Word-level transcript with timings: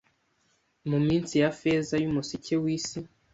Mu 0.89 0.97
minsi 1.07 1.33
ya 1.41 1.49
feza 1.59 1.95
yumuseke 2.03 2.53
wisi 2.63 2.99